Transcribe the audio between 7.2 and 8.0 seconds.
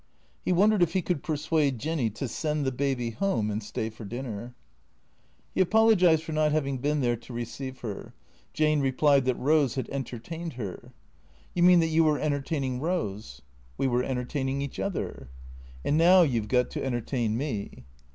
receive